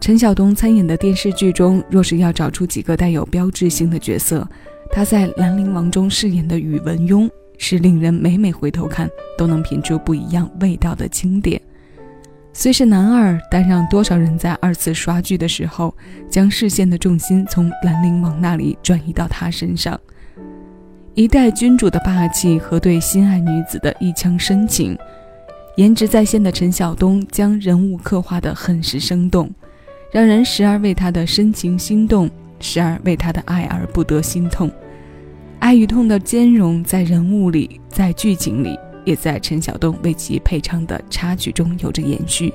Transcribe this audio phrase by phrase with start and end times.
[0.00, 4.48] 陈晓东参演的电视剧中，若是要找出几个带有标志性的角色，
[4.90, 11.60] 他在《兰陵王》中饰演的宇文邕是令人每每回头看都能品出不一样味道的经典。
[12.52, 15.94] 虽是男二，但让多少人在二次刷剧的时候，
[16.28, 20.00] 将视线的重心从兰陵王那里转移到他身上。
[21.14, 24.98] 一代君主的霸气和对心爱女子的一腔深情，
[25.76, 29.50] 颜值在线的陈晓东将人物刻画得很是生动。
[30.12, 34.68] 让人时而为他的深情心动，时而为他的爱而不得心痛。
[35.60, 42.52] 爱与痛的兼容，在人物里，在剧情里，也在陈晓东为其配唱的插曲中有着延续。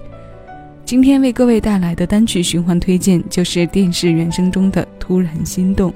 [0.83, 5.89] 今天为各位带来的单曲循环推荐，就是电视原声中的《突然心动》。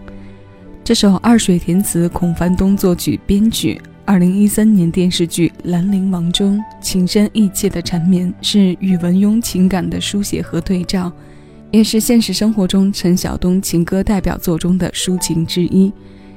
[0.81, 3.81] 这首二水填词，孔繁东作曲编曲。
[4.09, 11.13] 二零一三年电视剧《兰陵王》中情深意切的缠绵，是宇文邕情感的书写和对照。
[11.70, 15.93] 也是现实生活中陈晓东情歌代表作中的抒情之一。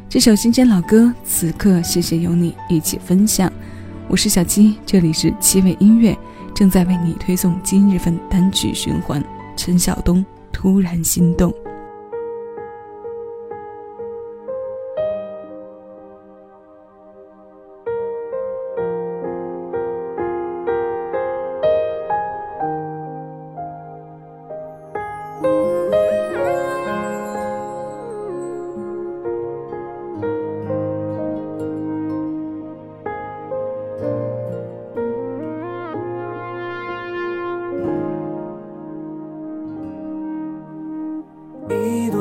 [0.07, 3.51] 这首新鲜老歌，此刻谢谢有你一起分享。
[4.07, 6.15] 我是小七，这里是七味音乐，
[6.55, 9.25] 正在为你推送今日份单曲循环。
[9.57, 11.51] 陈晓东突然心动。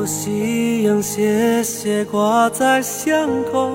[0.06, 3.70] 夕阳斜斜挂在巷口，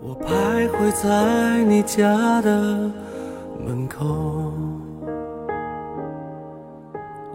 [0.00, 2.90] 我徘徊在你家的
[3.64, 4.52] 门口。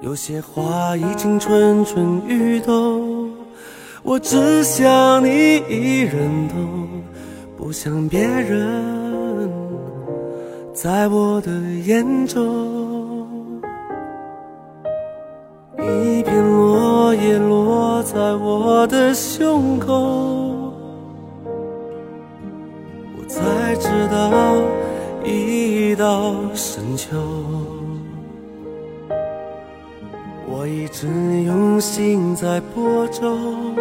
[0.01, 3.31] 有些话已经蠢蠢欲动，
[4.03, 6.87] 我只想你一人懂，
[7.57, 9.49] 不想别人
[10.73, 11.51] 在我的
[11.85, 12.74] 眼中。
[16.15, 20.71] 一片落叶落在我的胸口，
[23.17, 24.31] 我才知道
[25.25, 27.17] 已到深秋。
[30.47, 31.05] 我一直
[31.43, 33.75] 用心在播种，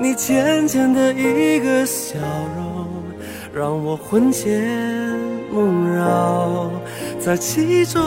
[0.00, 2.18] 你浅浅的一个笑
[2.56, 2.86] 容，
[3.52, 4.64] 让我魂牵
[5.52, 6.70] 梦绕
[7.20, 8.00] 在其中。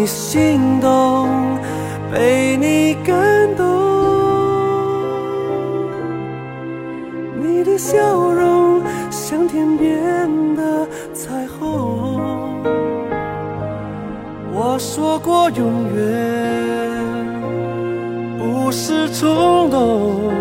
[0.00, 1.28] 你心动，
[2.10, 3.66] 被你感动。
[7.38, 7.98] 你的笑
[8.32, 8.80] 容
[9.10, 12.18] 像天边的彩虹。
[14.54, 16.08] 我说过永远
[18.38, 20.32] 不是冲动，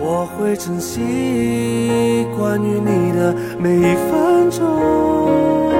[0.00, 5.73] 我会珍惜关于你的每一分钟。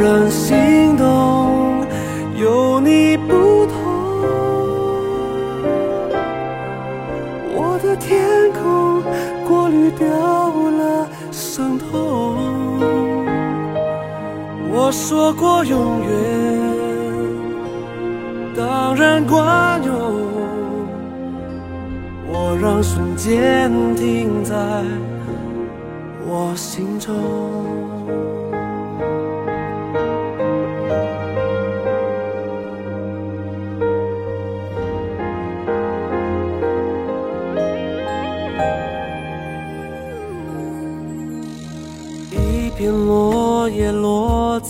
[0.00, 1.84] 突然心动，
[2.34, 3.74] 有你不同。
[7.54, 9.02] 我的天空
[9.46, 12.38] 过滤掉了伤痛。
[14.72, 16.08] 我说过永远，
[18.56, 19.94] 当然管用。
[22.26, 24.56] 我让瞬间停在
[26.26, 27.99] 我心中。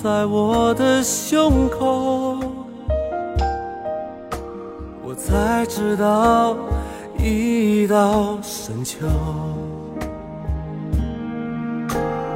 [0.02, 2.38] 在我的胸口，
[5.04, 6.56] 我才知道
[7.18, 9.06] 已到深秋。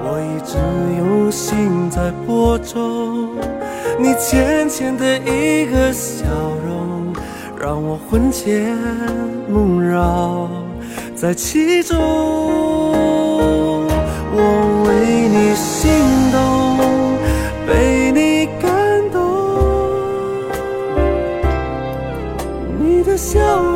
[0.02, 0.58] 我一直
[0.99, 3.31] 用心在播种，
[3.99, 6.26] 你浅浅的一个笑
[6.67, 7.14] 容，
[7.58, 8.76] 让我魂牵
[9.49, 10.50] 梦绕
[11.17, 11.99] 在其中。
[14.37, 15.88] 我为你心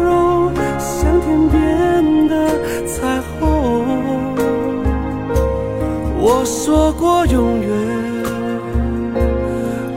[0.02, 2.34] 容像天边的
[2.86, 3.38] 彩虹。
[6.20, 7.68] 我说过永远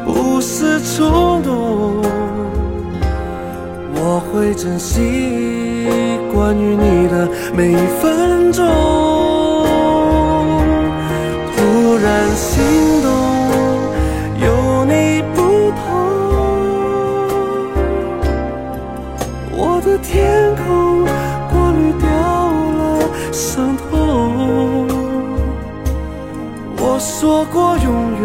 [0.05, 2.01] 不是冲动，
[3.93, 4.99] 我会珍惜
[6.33, 9.30] 关于你的每一分钟。
[20.01, 21.05] 天空
[21.49, 22.79] 过滤掉了
[23.31, 24.87] 伤痛。
[26.77, 27.87] 我说过永
[28.21, 28.23] 远，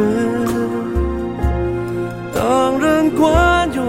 [2.35, 3.85] 当然管用。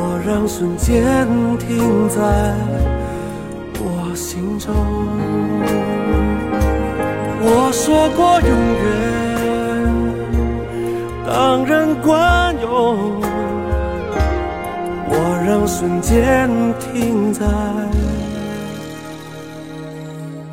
[0.00, 1.26] 我让瞬间
[1.58, 2.18] 停在
[3.80, 4.74] 我心中。
[7.40, 8.50] 我说过永
[8.84, 8.86] 远，
[11.26, 13.27] 当然管用。
[15.48, 16.46] 让瞬间
[16.78, 17.46] 停在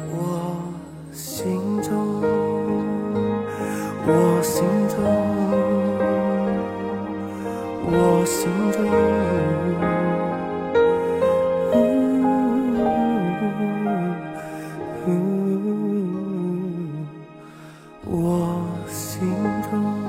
[0.09, 0.57] 我
[1.11, 2.23] 心中，
[4.07, 4.95] 我心中，
[7.91, 8.79] 我心中，
[15.09, 15.11] 呜呜，
[18.09, 19.27] 我心
[19.69, 20.04] 中。